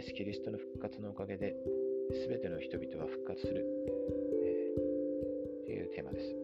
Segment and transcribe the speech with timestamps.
[0.00, 1.54] エス・キリストの復活のおかげで
[2.26, 3.66] 全ての人々は復活する、
[4.42, 6.34] えーというテーマです。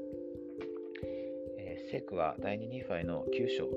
[1.57, 3.71] えー聖句は第2ニファイの9章6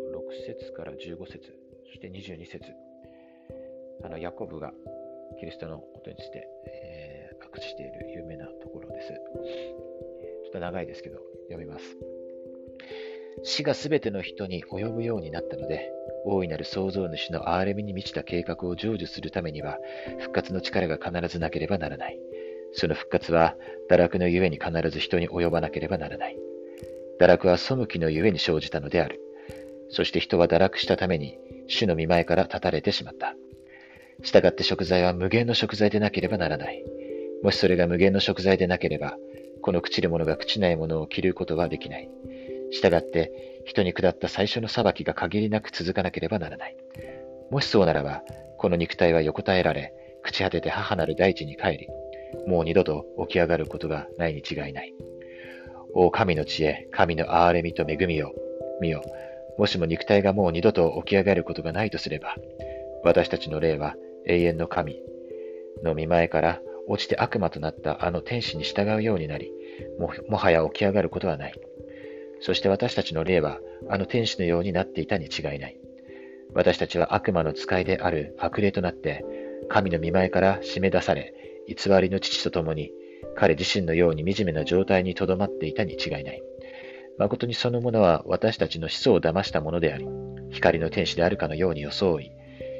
[0.46, 1.56] 節から15節
[1.86, 2.66] そして22節
[4.04, 4.74] あのヤコブが
[5.40, 9.08] キリストのことについて、えー、隠している有名なところです。
[9.08, 12.19] ちょっと長いですけど、読みます。
[13.44, 15.92] 死がすべての人に及ぶようになったので、
[16.26, 19.78] 大いなる創造主の憐れみに満ちた計画を成就するためには、
[20.20, 22.20] 復活の力が必ずなければならない。
[22.74, 23.56] その復活は、
[23.90, 26.38] 堕落のゆえに必ず人に及ばなければならない。
[27.20, 29.20] 堕落は背きのゆえに生じたのである。
[29.90, 33.36] そして人は堕落したために、主の見前から断たれてしまった。
[34.22, 36.84] したがって食材は無限の食材でなければならない。
[37.42, 39.18] もしそれが無限の食材でなければ、
[39.62, 42.10] この朽ちるものが朽ちないものを切ることはできない。
[42.72, 46.78] したがって、人に下った最初の裁きが限りなく続かなければならない。
[47.50, 48.24] もしそうならば、
[48.58, 49.94] この肉体は横たえられ、
[50.26, 51.88] 朽ち果てて母なる大地に帰り、
[52.48, 54.94] もう二度と起き上がることがないに違いない。
[55.94, 58.34] お神の知恵、神の憐れみと恵みよ、
[58.82, 59.04] 見よ。
[59.58, 62.36] もしも肉体がもう二度と起き上がることがないとすれば、
[63.04, 63.96] 私たちの霊は
[64.26, 65.02] 永遠の神
[65.84, 69.52] の見前から落ちて悪魔となったあの天使に従うようになり、
[70.28, 71.54] もはや起き上がることはない。
[72.42, 73.60] そして私たちの霊は
[73.90, 75.78] あの天使のようになっていたに違いない。
[76.54, 79.24] 私たちは悪魔の使いである悪霊となって、
[79.68, 81.34] 神の見前から締め出され、
[81.68, 82.92] 偽りの父と共に
[83.36, 86.42] 彼自身のように惨めな状態にとどまっていたに違いない。
[87.18, 90.08] 誠にそのものは私たちの思想を騙したものであり、
[90.52, 92.32] 光の天使であるかのように装い、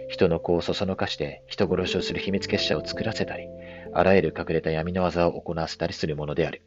[0.08, 3.48] 人の子をそそのかして人殺しをする秘密結社を作らせたり、
[3.94, 6.62] あらゆる隠れた闇の技を行わせたりするものである。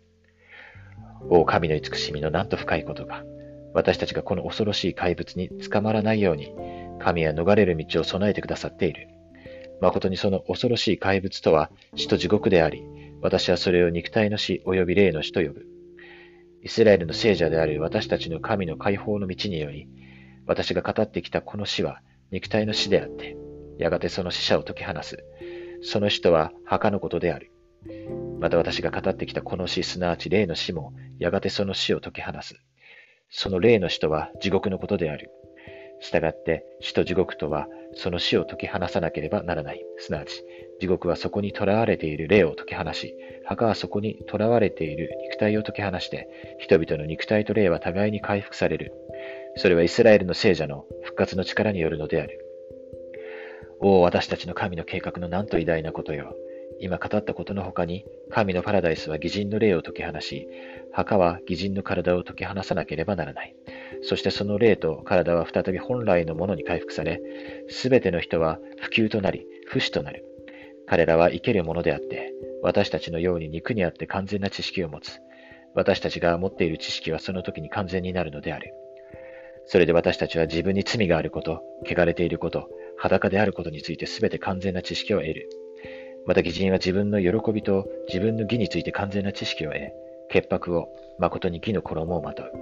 [1.29, 3.25] お神の慈しみのなんと深いことか。
[3.75, 6.53] 私たちがこの恐ろしい怪物に捕まらないように、
[6.99, 9.09] 神は逃れる道を備えてくださっている。
[9.81, 12.85] 誠にその恐ろしい怪物とは死と地獄であり、
[13.21, 15.67] 私はそれを肉体の死及び霊の死と呼ぶ。
[16.63, 19.89] イスラエルの聖者である私たちの神の解放の道により、
[20.47, 22.01] 私が語ってきたこの死は
[22.31, 23.37] 肉体の死であって、
[23.79, 25.25] やがてその死者を解き放す。
[25.83, 27.51] その死とは墓のことである。
[28.43, 32.57] また私が語ってきたこの死、すなわち霊の死も、やがてその死を解き放す。
[33.31, 35.31] その霊の死とは地獄のことである。
[36.01, 39.85] したがって死と地獄とはその死を解き放さなければならない。
[39.99, 40.45] すなわち
[40.81, 43.15] 地獄はそこに囚われている霊を解き放し、
[43.45, 48.93] 墓はそこに囚われている肉体を解き放して、人々の肉体と霊は互いに回復される。
[49.55, 52.45] それはイスラエルの聖者の復活の力によるのである。
[53.79, 56.35] おお、私たちの神の計画のなんと偉大なことよ。
[56.83, 60.49] 今語ったことの他に、神のパラダイスは偽人の霊を解き放し、
[60.91, 63.55] 墓は偽人の体を解き放さなければならない。
[64.03, 67.21] そしてその霊と体は再び本来のものに回復され、
[67.69, 70.25] すべての人は不朽となり、不死となる。
[70.89, 72.33] 彼らは生けるものであって、
[72.63, 75.21] 私たちのように肉にあって完全な知識を持つ。
[75.75, 78.75] 私たちが持っている知識はその時に完全になるのである。
[79.67, 82.69] それで私たちは自分に罪があること、汚れていること、
[82.99, 85.62] 裸であることについて全て完全な知識を得る。
[86.27, 89.93] また義人は自分の喜びと自分の義について完全な知識を得、
[90.31, 90.89] 潔白を
[91.19, 92.53] 誠に義の衣をまとう。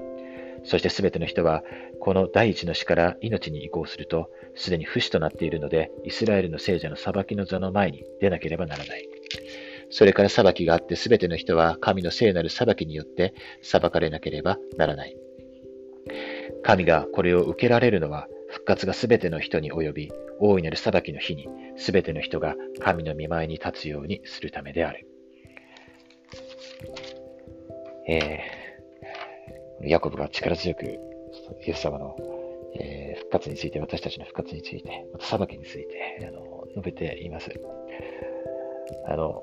[0.65, 1.62] そして全ての人は、
[2.00, 9.09] この第一の死から命に移行すると、すでに不死となっているので、イスラエルの聖者の裁きの座の前に出なければならない。
[9.91, 15.16] それから裁きがあって、全ての人は神の聖なる裁きによって裁かれなければならない。
[16.62, 18.28] 神がこれを受けられるのは、
[18.71, 25.07] 活が全ての人に及び、大いなる裁きの日に、全ての人が神の見前に立つようにするためである。
[28.09, 32.17] えー、ヤコブが力強く、イエス様の、
[32.78, 37.51] えー復活について、私たちの復活について、また裁きについて、あの述べています。
[39.07, 39.43] あの、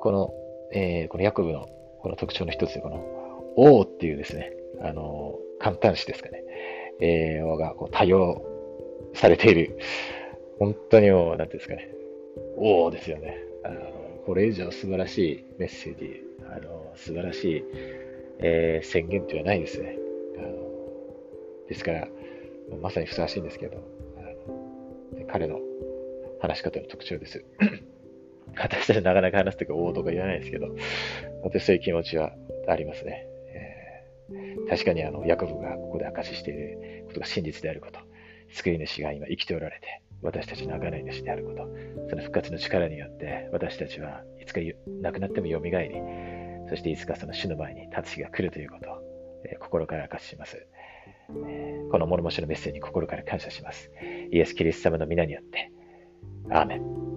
[0.00, 0.30] この、
[0.72, 1.66] えーこのヤコブの
[2.00, 3.04] この特徴の一つで、この、
[3.56, 6.42] 王っていうですね、あの、簡単詞ですかね、
[7.00, 8.53] えーがこう多用
[9.14, 9.78] されている、
[10.58, 11.94] 本当にもう、なんていうんですかね、
[12.56, 13.38] 王ですよね。
[13.64, 13.80] あの
[14.26, 17.64] これ以上素晴らしいメッセージ、あの素晴らしい、
[18.38, 19.98] えー宣言というのはないですね。
[20.38, 20.48] あの
[21.68, 22.08] ですから、
[22.80, 23.78] まさにふさわしいんですけど、
[24.18, 25.60] あの彼の
[26.40, 27.44] 話し方の特徴です。
[28.56, 30.68] 私たちなかなか話すとき、おおとか言わないですけど、
[31.42, 32.32] 私そういう気持ちは
[32.68, 33.26] ありますね。
[33.48, 37.98] えー、確かにあの、ヤコブがここで証ししていることが真実であること、
[38.54, 41.68] 救い主が今生きておられて、私たちの贖い主であること、
[42.08, 44.60] その復活の力によって、私たちはいつか
[45.02, 45.70] 亡くなっても蘇り、
[46.68, 48.94] そしていつかその死の前に立つ日が来るということを、
[49.44, 50.66] えー、心から証しします。
[51.28, 53.90] えー、この諸々のメッセージに心から感謝します。
[54.30, 55.70] イエス・キリスト様の皆によって、
[56.50, 57.13] アーメン。